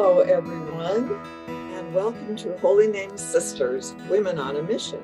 [0.00, 1.10] Hello, everyone,
[1.48, 5.02] and welcome to Holy Name Sisters Women on a Mission.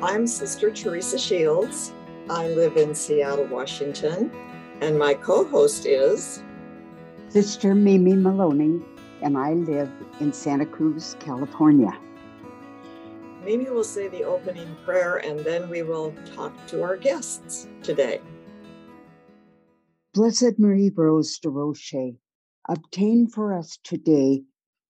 [0.00, 1.92] I'm Sister Teresa Shields.
[2.28, 4.30] I live in Seattle, Washington,
[4.80, 6.44] and my co host is
[7.30, 8.80] Sister Mimi Maloney,
[9.22, 11.98] and I live in Santa Cruz, California.
[13.44, 18.20] Mimi will say the opening prayer, and then we will talk to our guests today.
[20.14, 22.16] Blessed Marie Rose Durocher,
[22.68, 24.42] obtain for us today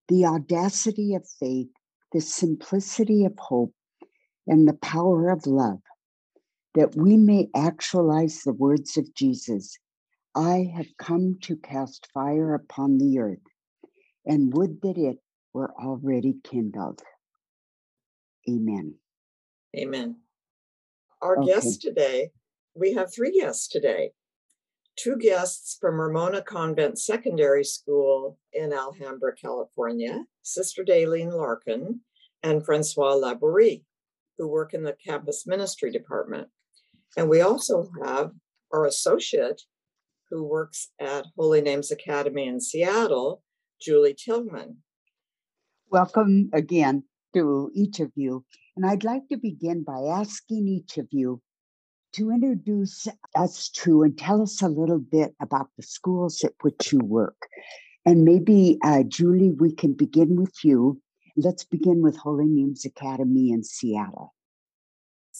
[0.07, 1.69] the audacity of faith,
[2.11, 3.73] the simplicity of hope,
[4.47, 5.81] and the power of love,
[6.75, 9.77] that we may actualize the words of Jesus
[10.33, 13.43] I have come to cast fire upon the earth,
[14.25, 15.17] and would that it
[15.53, 17.01] were already kindled.
[18.49, 18.95] Amen.
[19.77, 20.17] Amen.
[21.21, 21.51] Our Okay.
[21.51, 22.31] guests today,
[22.73, 24.11] we have three guests today.
[24.97, 32.01] Two guests from Ramona Convent Secondary School in Alhambra, California, Sister Daleen Larkin
[32.43, 33.83] and Francois Labourie,
[34.37, 36.49] who work in the campus ministry department.
[37.17, 38.31] And we also have
[38.71, 39.61] our associate
[40.29, 43.43] who works at Holy Names Academy in Seattle,
[43.81, 44.77] Julie Tillman.
[45.89, 47.03] Welcome again
[47.33, 48.45] to each of you.
[48.75, 51.41] And I'd like to begin by asking each of you
[52.13, 56.91] to introduce us to and tell us a little bit about the schools at which
[56.91, 57.47] you work.
[58.05, 61.01] And maybe, uh, Julie, we can begin with you.
[61.37, 64.33] Let's begin with Holy Names Academy in Seattle.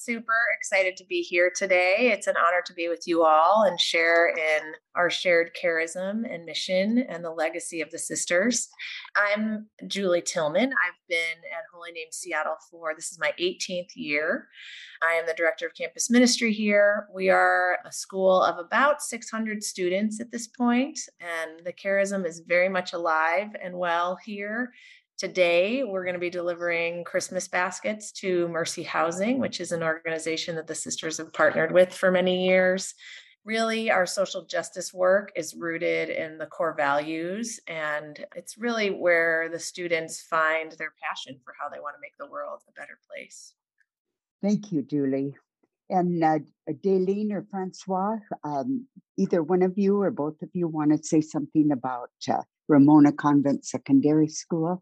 [0.03, 2.09] Super excited to be here today.
[2.11, 6.43] It's an honor to be with you all and share in our shared charism and
[6.43, 8.67] mission and the legacy of the sisters.
[9.15, 10.71] I'm Julie Tillman.
[10.71, 14.47] I've been at Holy Name Seattle for this is my 18th year.
[15.03, 17.07] I am the director of campus ministry here.
[17.13, 22.39] We are a school of about 600 students at this point, and the charism is
[22.39, 24.73] very much alive and well here.
[25.21, 30.55] Today, we're going to be delivering Christmas baskets to Mercy Housing, which is an organization
[30.55, 32.95] that the sisters have partnered with for many years.
[33.45, 39.47] Really, our social justice work is rooted in the core values, and it's really where
[39.47, 42.97] the students find their passion for how they want to make the world a better
[43.07, 43.53] place.
[44.41, 45.35] Thank you, Julie.
[45.91, 48.87] And uh, or Francois, um,
[49.19, 53.11] either one of you or both of you want to say something about uh, Ramona
[53.11, 54.81] Convent Secondary School?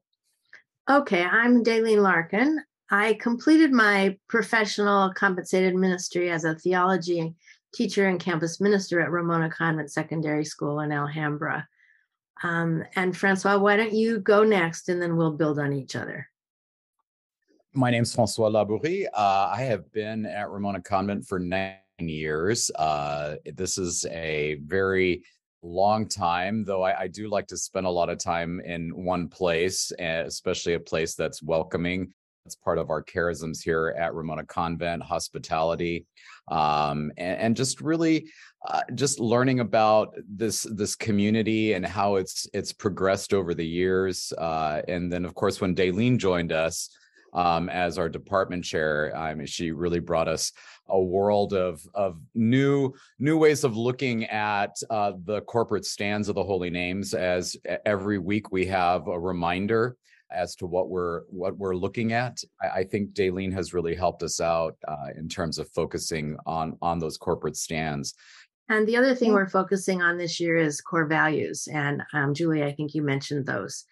[0.89, 2.63] Okay, I'm Daleen Larkin.
[2.89, 7.35] I completed my professional compensated ministry as a theology
[7.75, 11.67] teacher and campus minister at Ramona Convent Secondary School in Alhambra.
[12.41, 16.27] Um, and Francois, why don't you go next and then we'll build on each other?
[17.75, 19.06] My name's Francois Labourie.
[19.13, 22.71] Uh, I have been at Ramona Convent for nine years.
[22.71, 25.21] Uh, this is a very
[25.64, 29.28] long time, though I, I do like to spend a lot of time in one
[29.28, 32.14] place, eh, especially a place that's welcoming.
[32.46, 36.06] That's part of our charisms here at Ramona Convent, hospitality,
[36.48, 38.28] um, and, and just really
[38.68, 44.34] uh, just learning about this this community and how it's it's progressed over the years.
[44.38, 46.90] Uh, and then, of course, when Daleen joined us,
[47.34, 49.16] um, as our department chair.
[49.16, 50.51] I mean, she really brought us
[50.88, 56.35] a world of of new new ways of looking at uh, the corporate stands of
[56.35, 57.13] the holy names.
[57.13, 59.97] As every week we have a reminder
[60.31, 62.41] as to what we're what we're looking at.
[62.62, 66.78] I, I think Daleen has really helped us out uh, in terms of focusing on
[66.81, 68.16] on those corporate stands.
[68.69, 71.68] And the other thing we're focusing on this year is core values.
[71.73, 73.85] And um, Julie, I think you mentioned those.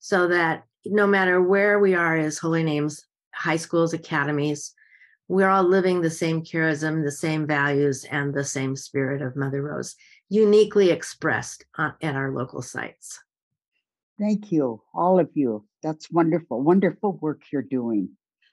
[0.00, 4.74] So that no matter where we are as holy names, high schools, academies,
[5.28, 9.62] we're all living the same charism, the same values, and the same spirit of Mother
[9.62, 9.94] Rose,
[10.28, 13.20] uniquely expressed uh, at our local sites.
[14.18, 15.66] Thank you, all of you.
[15.82, 18.10] That's wonderful, wonderful work you're doing.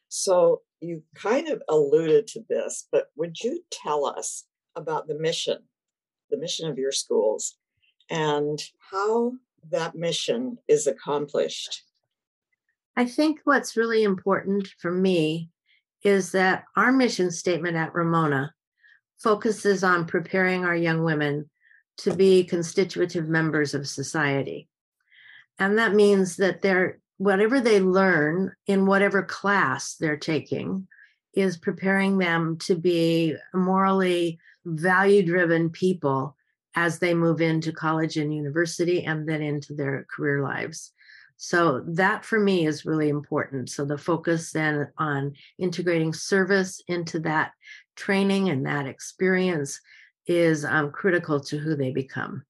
[0.07, 4.45] So you kind of alluded to this, but would you tell us
[4.75, 5.59] about the mission,
[6.29, 7.57] the mission of your schools,
[8.09, 8.61] and
[8.91, 9.33] how
[9.69, 11.83] that mission is accomplished?
[12.95, 15.49] I think what's really important for me
[16.03, 18.53] is that our mission statement at Ramona
[19.19, 21.49] focuses on preparing our young women
[21.97, 24.67] to be constitutive members of society.
[25.59, 30.87] And that means that they're whatever they learn in whatever class they're taking
[31.35, 36.35] is preparing them to be morally value driven people
[36.75, 40.93] as they move into college and university and then into their career lives.
[41.43, 43.71] So that for me is really important.
[43.71, 47.53] So the focus then on integrating service into that
[47.95, 49.81] training and that experience
[50.27, 52.43] is um, critical to who they become.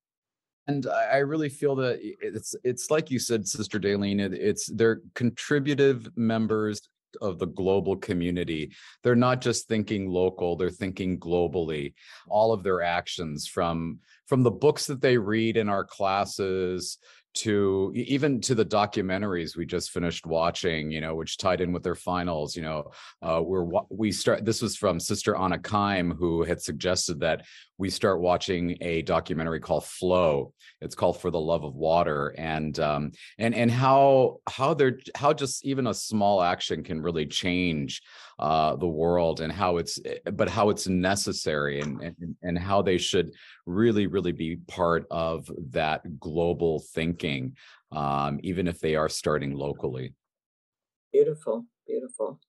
[0.68, 4.20] and I really feel that it's it's like you said, Sister Daleen.
[4.20, 6.82] It's they're contributive members
[7.22, 8.72] of the global community.
[9.04, 11.94] They're not just thinking local, they're thinking globally.
[12.28, 16.98] All of their actions from from the books that they read in our classes
[17.34, 21.84] to even to the documentaries we just finished watching you know which tied in with
[21.84, 22.92] their finals you know
[23.22, 27.46] uh we're we start this was from sister anna Keim, who had suggested that
[27.82, 30.54] we start watching a documentary called flow.
[30.82, 32.28] It's called for the love of water.
[32.38, 37.26] And um and and how how they're how just even a small action can really
[37.26, 38.04] change
[38.42, 42.82] uh the world and how it's eh, but how it's necessary and and, and how
[42.82, 43.32] they should
[43.66, 47.56] really really be part of that global thinking
[47.92, 50.14] um even if they are starting locally
[51.12, 52.40] beautiful beautiful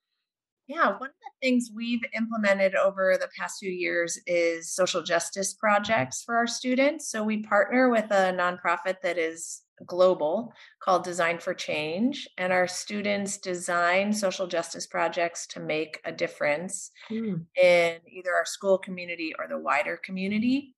[0.69, 5.53] yeah, one of the things we've implemented over the past few years is social justice
[5.53, 7.11] projects for our students.
[7.11, 10.53] So we partner with a nonprofit that is global
[10.83, 16.91] called Design for Change, and our students design social justice projects to make a difference
[17.11, 17.45] mm.
[17.61, 20.75] in either our school community or the wider community.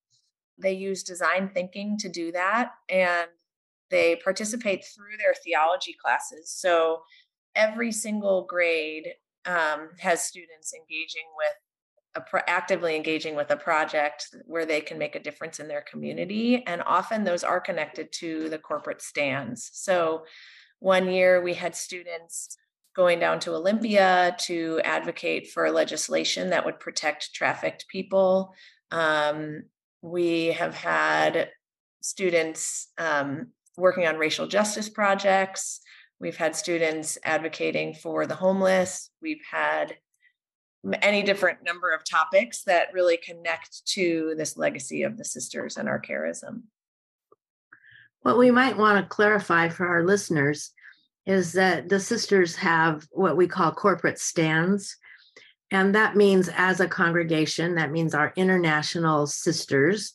[0.59, 3.29] They use design thinking to do that, and
[3.91, 6.51] they participate through their theology classes.
[6.51, 7.03] So
[7.55, 9.09] every single grade
[9.47, 11.55] um, has students engaging with
[12.21, 16.65] pro- actively engaging with a project where they can make a difference in their community
[16.67, 19.71] and often those are connected to the corporate stands.
[19.73, 20.25] So
[20.79, 22.57] one year we had students
[22.95, 28.55] going down to olympia to advocate for legislation that would protect trafficked people.
[28.91, 29.65] Um,
[30.03, 31.49] we have had
[32.01, 35.81] students um, working on racial justice projects.
[36.21, 39.11] We've had students advocating for the homeless.
[39.21, 39.97] We've had
[41.03, 45.89] any different number of topics that really connect to this legacy of the sisters and
[45.89, 46.63] our charism.
[48.23, 50.73] What we might want to clarify for our listeners
[51.27, 54.97] is that the sisters have what we call corporate stands.
[55.71, 60.15] And that means, as a congregation, that means our international sisters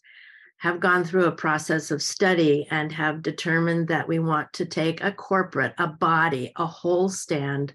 [0.58, 5.02] have gone through a process of study and have determined that we want to take
[5.02, 7.74] a corporate, a body, a whole stand,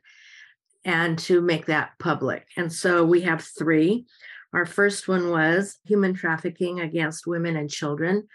[0.85, 2.47] and to make that public.
[2.57, 4.07] And so we have three.
[4.53, 8.29] Our first one was human trafficking against women and children.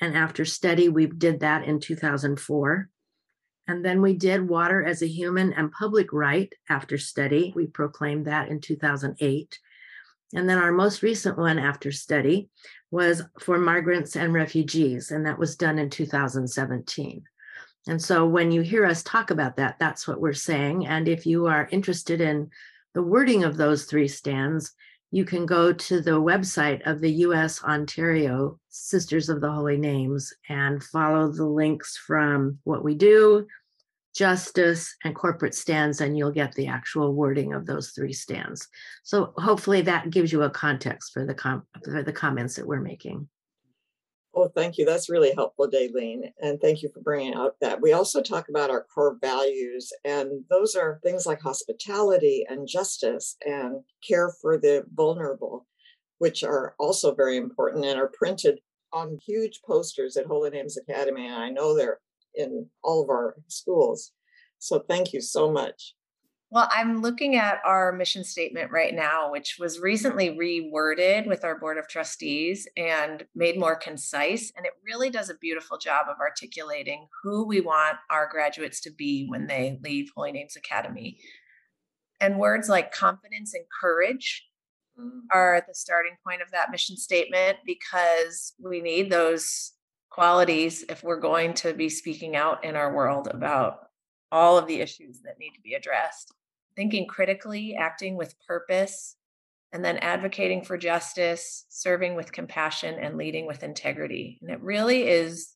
[0.00, 2.88] And after study, we did that in 2004.
[3.68, 7.52] And then we did water as a human and public right after study.
[7.54, 9.58] We proclaimed that in 2008.
[10.34, 12.48] And then our most recent one after study
[12.90, 17.22] was for migrants and refugees, and that was done in 2017.
[17.86, 20.86] And so when you hear us talk about that, that's what we're saying.
[20.86, 22.50] And if you are interested in
[22.94, 24.72] the wording of those three stands,
[25.10, 30.32] you can go to the website of the US Ontario Sisters of the Holy Names
[30.48, 33.46] and follow the links from what we do,
[34.14, 38.68] justice, and corporate stands, and you'll get the actual wording of those three stands.
[39.02, 42.80] So hopefully that gives you a context for the com- for the comments that we're
[42.80, 43.28] making.
[44.34, 44.86] Oh, thank you.
[44.86, 46.32] That's really helpful, Daleen.
[46.40, 47.82] And thank you for bringing out that.
[47.82, 53.36] We also talk about our core values, and those are things like hospitality and justice
[53.44, 55.66] and care for the vulnerable,
[56.18, 58.60] which are also very important and are printed
[58.90, 61.26] on huge posters at Holy Names Academy.
[61.26, 62.00] And I know they're
[62.34, 64.12] in all of our schools.
[64.58, 65.94] So thank you so much.
[66.52, 71.58] Well, I'm looking at our mission statement right now, which was recently reworded with our
[71.58, 74.52] board of trustees and made more concise.
[74.54, 78.90] And it really does a beautiful job of articulating who we want our graduates to
[78.90, 81.16] be when they leave Holy Names Academy.
[82.20, 84.46] And words like confidence and courage
[85.00, 85.20] mm.
[85.32, 89.72] are at the starting point of that mission statement because we need those
[90.10, 93.88] qualities if we're going to be speaking out in our world about
[94.30, 96.34] all of the issues that need to be addressed.
[96.76, 99.16] Thinking critically, acting with purpose,
[99.72, 104.38] and then advocating for justice, serving with compassion, and leading with integrity.
[104.42, 105.54] And it really is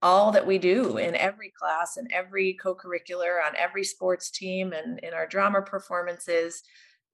[0.00, 4.72] all that we do in every class and every co curricular, on every sports team,
[4.72, 6.62] and in our drama performances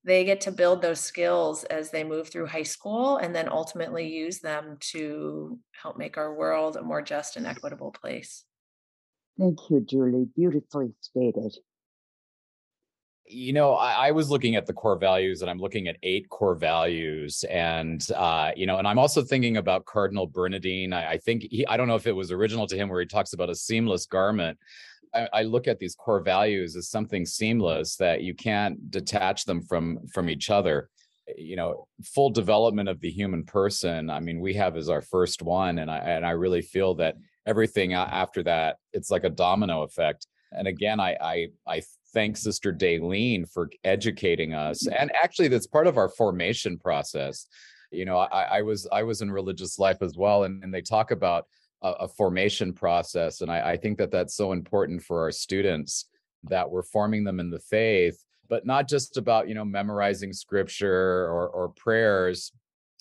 [0.04, 4.08] they get to build those skills as they move through high school and then ultimately
[4.08, 8.44] use them to help make our world a more just and equitable place.
[9.38, 10.26] Thank you, Julie.
[10.34, 11.56] Beautifully stated.
[13.30, 16.28] You know, I, I, was looking at the core values and I'm looking at eight
[16.30, 17.44] core values.
[17.50, 20.92] And, uh, you know, and I'm also thinking about Cardinal Bernardin.
[20.92, 23.06] I, I think he, I don't know if it was original to him where he
[23.06, 24.58] talks about a seamless garment.
[25.14, 29.62] I, I look at these core values as something seamless that you can't detach them
[29.62, 30.88] from from each other
[31.37, 35.42] you know full development of the human person i mean we have as our first
[35.42, 37.16] one and i and i really feel that
[37.47, 41.82] everything after that it's like a domino effect and again i i i
[42.18, 47.46] thank sister Daleen for educating us and actually that's part of our formation process.
[47.92, 50.82] You know i i was i was in religious life as well and, and they
[50.82, 51.46] talk about
[51.82, 56.08] a, a formation process and I, I think that that's so important for our students
[56.42, 61.26] that we're forming them in the faith but not just about you know memorizing scripture
[61.26, 62.52] or or prayers.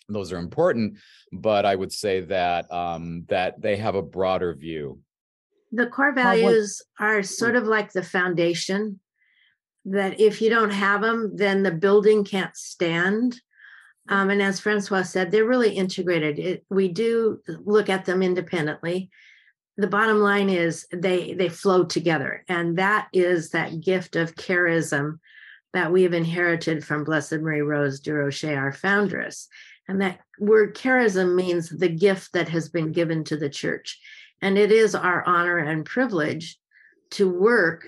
[0.09, 1.00] Those are important
[1.33, 5.00] but i would say that um that they have a broader view.
[5.71, 9.01] The core values are sort of like the foundation
[9.91, 13.39] that if you don't have them then the building can't stand
[14.10, 19.10] um, and as francois said they're really integrated it, we do look at them independently
[19.77, 25.20] the bottom line is they they flow together and that is that gift of charism
[25.74, 29.48] that we have inherited from Blessed Marie Rose Durocher, our foundress.
[29.88, 34.00] And that word charism means the gift that has been given to the church.
[34.41, 36.58] And it is our honor and privilege
[37.12, 37.86] to work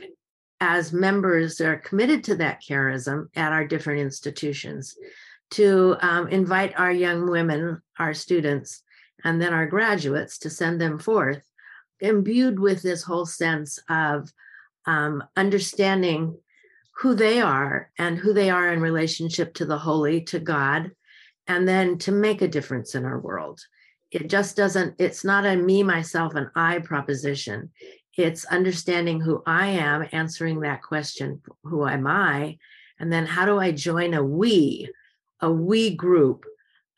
[0.61, 4.95] as members are committed to that charism at our different institutions,
[5.51, 8.83] to um, invite our young women, our students,
[9.23, 11.41] and then our graduates to send them forth,
[11.99, 14.31] imbued with this whole sense of
[14.85, 16.37] um, understanding
[16.99, 20.91] who they are and who they are in relationship to the holy, to God,
[21.47, 23.59] and then to make a difference in our world.
[24.11, 27.71] It just doesn't, it's not a me, myself, and I proposition.
[28.19, 32.57] It's understanding who I am, answering that question, who am I?
[32.99, 34.91] And then how do I join a we,
[35.39, 36.43] a we group,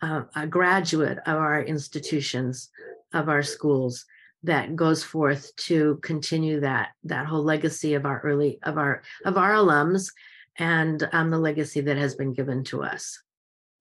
[0.01, 2.71] uh, a graduate of our institutions,
[3.13, 4.03] of our schools
[4.41, 9.37] that goes forth to continue that that whole legacy of our early of our of
[9.37, 10.11] our alums
[10.57, 13.21] and um, the legacy that has been given to us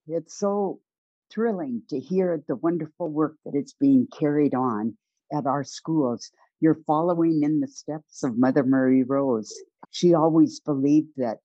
[0.06, 0.78] it's so
[1.32, 4.94] thrilling to hear the wonderful work that is being carried on
[5.32, 6.30] at our schools
[6.61, 9.52] you're following in the steps of mother mary rose
[9.90, 11.38] she always believed that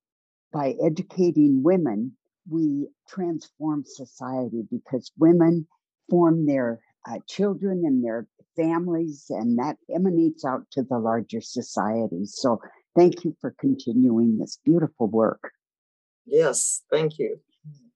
[0.51, 2.12] by educating women
[2.50, 5.67] we transform society because women
[6.10, 12.25] form their uh, children and their families, and that emanates out to the larger society.
[12.25, 12.60] So,
[12.95, 15.51] thank you for continuing this beautiful work.
[16.25, 17.39] Yes, thank you.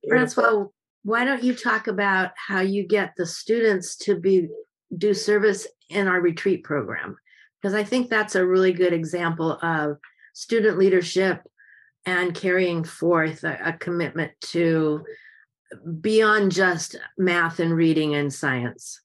[0.04, 0.44] Beautiful.
[0.44, 0.66] Francois,
[1.04, 4.50] why don't you talk about how you get the students to be
[4.98, 7.18] do service in our retreat program?
[7.62, 9.98] Because I think that's a really good example of
[10.34, 11.42] student leadership
[12.06, 15.04] and carrying forth a, a commitment to
[16.02, 19.02] beyond just math and reading and science.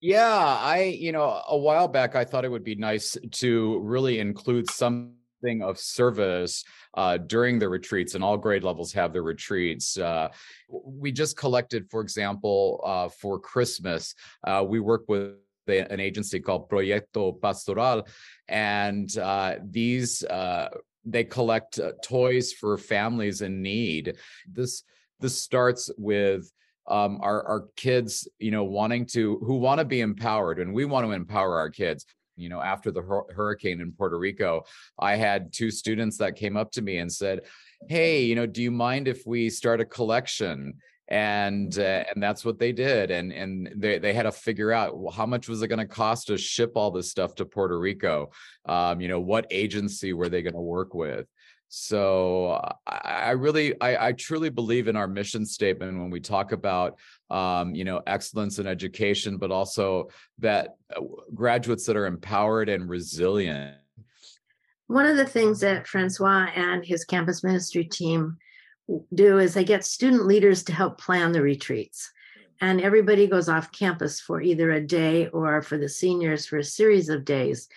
[0.00, 4.20] Yeah, I, you know, a while back, I thought it would be nice to really
[4.20, 4.70] include
[5.38, 6.64] something of service
[6.94, 9.98] uh, during the retreats, and all grade levels have their retreats.
[9.98, 10.28] Uh,
[10.68, 14.14] we just collected, for example, uh, for Christmas,
[14.44, 15.34] uh, we work with
[15.66, 18.06] an agency called Proyecto Pastoral,
[18.48, 20.68] and uh, these uh,
[21.04, 24.16] they collect toys for families in need.
[24.50, 24.82] This
[25.20, 26.50] this starts with
[26.86, 30.86] um, our our kids, you know, wanting to who want to be empowered, and we
[30.86, 32.06] want to empower our kids.
[32.38, 34.64] You know, after the hurricane in Puerto Rico,
[34.98, 37.40] I had two students that came up to me and said,
[37.88, 40.74] "Hey, you know, do you mind if we start a collection?"
[41.08, 43.10] and uh, and that's what they did.
[43.10, 45.86] And and they they had to figure out well, how much was it going to
[45.86, 48.30] cost to ship all this stuff to Puerto Rico?
[48.66, 51.26] Um, you know what agency were they going to work with
[51.68, 56.52] so I, I really, I, I, truly believe in our mission statement when we talk
[56.52, 56.98] about,
[57.30, 60.08] um, you know, excellence in education, but also
[60.38, 61.00] that uh,
[61.34, 63.76] graduates that are empowered and resilient.
[64.86, 68.38] One of the things that Francois and his campus ministry team
[69.12, 72.10] do is they get student leaders to help plan the retreats.
[72.62, 76.64] And everybody goes off campus for either a day or for the seniors for a
[76.64, 77.68] series of days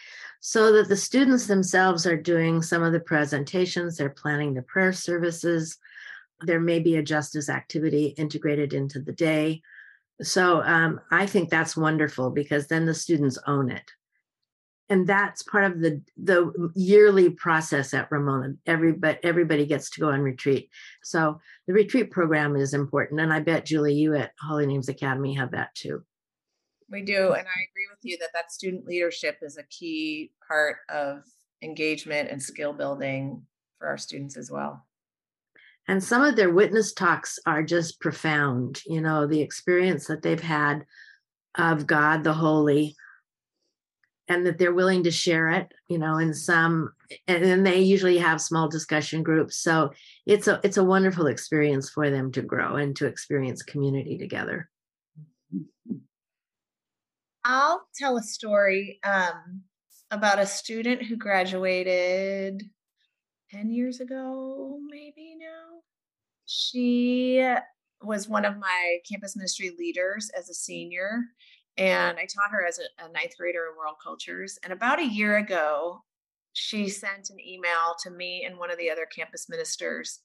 [0.42, 4.92] so that the students themselves are doing some of the presentations, they're planning the prayer
[4.92, 5.78] services.
[6.42, 9.62] There may be a justice activity integrated into the day.
[10.24, 13.92] So um, I think that's wonderful because then the students own it.
[14.90, 18.56] And that's part of the the yearly process at Ramona.
[18.66, 20.70] Everybody everybody gets to go on retreat.
[21.02, 25.34] So the retreat program is important, and I bet Julie, you at Holy Names Academy
[25.36, 26.04] have that too.
[26.92, 27.32] We do.
[27.32, 31.24] And I agree with you that that student leadership is a key part of
[31.62, 33.44] engagement and skill building
[33.80, 34.86] for our students as well.
[35.88, 38.82] And some of their witness talks are just profound.
[38.86, 40.86] You know, the experience that they've had
[41.56, 42.96] of God the Holy
[44.28, 46.94] and that they're willing to share it you know in some
[47.28, 49.92] and then they usually have small discussion groups so
[50.26, 54.70] it's a it's a wonderful experience for them to grow and to experience community together
[57.46, 59.62] i'll tell a story um,
[60.12, 62.64] about a student who graduated
[63.52, 65.82] 10 years ago maybe now
[66.46, 67.46] she
[68.02, 71.22] was one of my campus ministry leaders as a senior
[71.78, 74.60] and I taught her as a, a, ninth grader in world cultures.
[74.64, 76.04] And about a year ago,
[76.54, 80.20] she sent an email to me and one of the other campus ministers.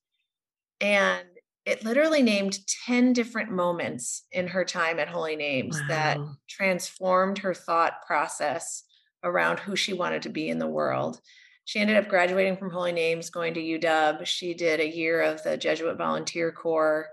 [0.80, 1.28] And
[1.66, 5.86] it literally named 10 different moments in her time at Holy Names wow.
[5.88, 6.18] that
[6.48, 8.84] transformed her thought process
[9.22, 11.20] around who she wanted to be in the world.
[11.64, 14.24] She ended up graduating from Holy Names, going to UW.
[14.24, 17.08] She did a year of the Jesuit Volunteer Corps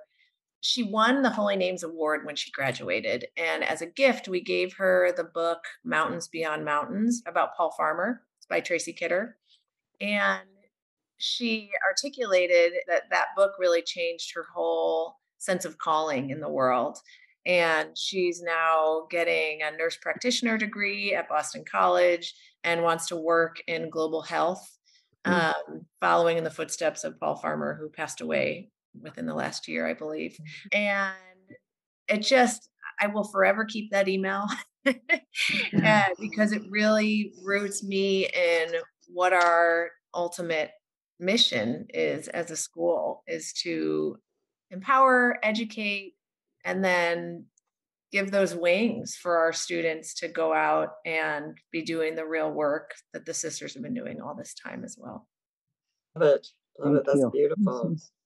[0.65, 3.27] she won the Holy Names Award when she graduated.
[3.35, 8.21] And as a gift, we gave her the book Mountains Beyond Mountains about Paul Farmer.
[8.37, 9.35] It's by Tracy Kidder.
[9.99, 10.47] And
[11.17, 16.97] she articulated that that book really changed her whole sense of calling in the world.
[17.45, 23.57] And she's now getting a nurse practitioner degree at Boston College and wants to work
[23.67, 24.65] in global health,
[25.25, 25.33] mm.
[25.33, 29.85] um, following in the footsteps of Paul Farmer, who passed away within the last year,
[29.85, 30.31] I believe.
[30.31, 30.77] Mm-hmm.
[30.77, 31.57] And
[32.07, 32.69] it just,
[33.01, 34.47] I will forever keep that email
[34.85, 38.75] because it really roots me in
[39.07, 40.71] what our ultimate
[41.19, 44.17] mission is as a school is to
[44.71, 46.13] empower, educate,
[46.65, 47.45] and then
[48.11, 52.91] give those wings for our students to go out and be doing the real work
[53.13, 55.27] that the sisters have been doing all this time as well.
[56.15, 56.47] Love it.
[56.79, 57.03] Love it.
[57.05, 57.31] That's you.
[57.31, 57.95] beautiful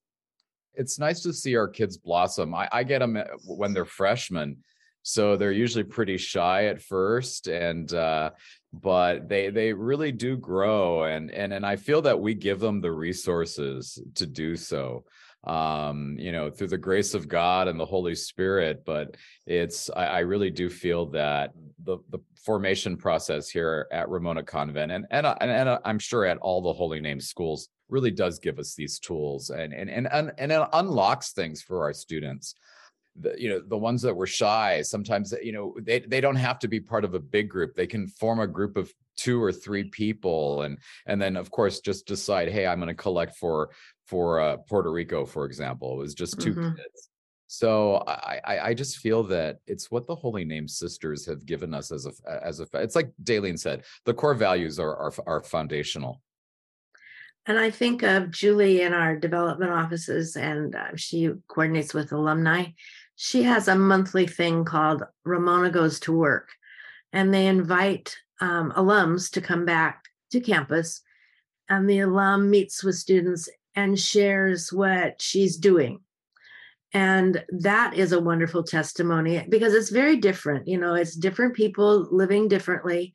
[0.77, 2.53] it's nice to see our kids blossom.
[2.53, 4.57] I, I get them when they're freshmen,
[5.03, 8.31] so they're usually pretty shy at first, and uh,
[8.73, 12.81] but they they really do grow, and and and I feel that we give them
[12.81, 15.05] the resources to do so
[15.47, 20.05] um you know through the grace of god and the holy spirit but it's i,
[20.05, 25.25] I really do feel that the the formation process here at ramona convent and and,
[25.25, 28.99] and and i'm sure at all the holy name schools really does give us these
[28.99, 32.55] tools and and and and it unlocks things for our students
[33.19, 36.59] the, you know the ones that were shy sometimes you know they they don't have
[36.59, 39.51] to be part of a big group they can form a group of two or
[39.51, 43.69] three people and and then of course just decide hey i'm going to collect for
[44.05, 46.75] for uh, puerto rico for example it was just 2 mm-hmm.
[46.75, 47.09] kids
[47.49, 51.73] so I, I, I just feel that it's what the holy name sisters have given
[51.73, 52.11] us as a
[52.45, 56.21] as a it's like Daleen said the core values are are, are foundational
[57.47, 62.65] and I think of Julie in our development offices, and uh, she coordinates with alumni.
[63.19, 66.49] She has a monthly thing called Ramona Goes to Work,
[67.11, 71.01] and they invite um, alums to come back to campus.
[71.67, 76.01] And the alum meets with students and shares what she's doing.
[76.93, 80.67] And that is a wonderful testimony because it's very different.
[80.67, 83.13] You know, it's different people living differently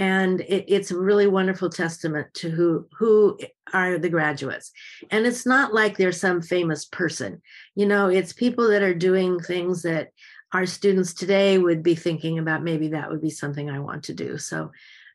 [0.00, 3.38] and it, it's a really wonderful testament to who who
[3.72, 4.72] are the graduates.
[5.10, 7.42] And it's not like they're some famous person.
[7.76, 10.08] You know it's people that are doing things that
[10.52, 14.14] our students today would be thinking about maybe that would be something i want to
[14.14, 14.38] do.
[14.38, 14.72] So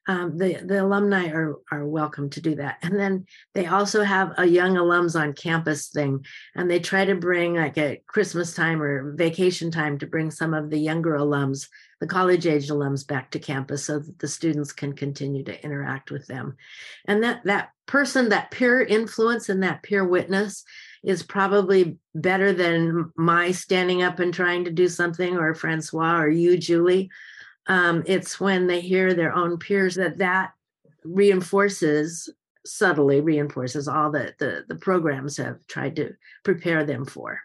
[0.08, 2.78] um, the the alumni are are welcome to do that.
[2.82, 7.16] And then they also have a young alums on campus thing and they try to
[7.16, 11.68] bring like at christmas time or vacation time to bring some of the younger alums
[12.02, 16.12] the college age alums back to campus so that the students can continue to interact
[16.12, 16.56] with them.
[17.06, 20.64] And that that person that peer influence and that peer witness
[21.04, 26.28] is probably better than my standing up and trying to do something or francois or
[26.28, 27.10] you julie
[27.68, 30.54] um, it's when they hear their own peers that that
[31.04, 32.30] reinforces
[32.66, 36.12] subtly reinforces all that the, the programs have tried to
[36.44, 37.40] prepare them for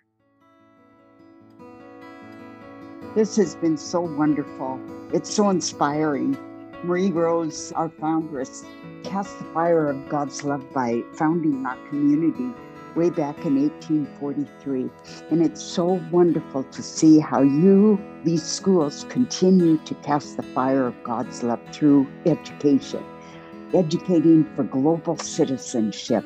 [3.16, 4.80] this has been so wonderful.
[5.12, 6.38] It's so inspiring.
[6.84, 8.64] Marie Rose, our foundress,
[9.02, 12.54] cast the fire of God's love by founding our community
[12.96, 14.90] way back in 1843.
[15.30, 20.86] And it's so wonderful to see how you, these schools, continue to cast the fire
[20.86, 23.04] of God's love through education,
[23.72, 26.24] educating for global citizenship